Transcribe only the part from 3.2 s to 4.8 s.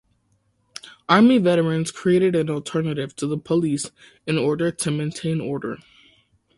the police in order